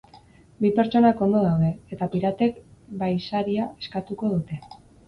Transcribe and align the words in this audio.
Bi 0.63 0.71
pertsonak 0.79 1.21
ondo 1.27 1.43
daude, 1.45 1.69
eta 1.97 2.09
piratek 2.15 2.59
bahisaria 3.05 3.71
eskatuko 3.87 4.35
dute. 4.39 4.65